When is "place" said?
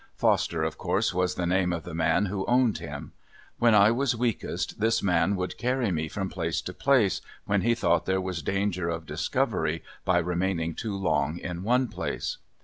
6.27-6.59, 6.73-7.21, 11.87-12.39